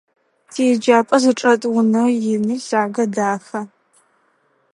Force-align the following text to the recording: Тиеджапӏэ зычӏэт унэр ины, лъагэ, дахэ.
Тиеджапӏэ 0.51 1.17
зычӏэт 1.23 1.61
унэр 1.77 2.09
ины, 2.33 2.55
лъагэ, 2.67 3.05
дахэ. 3.15 3.61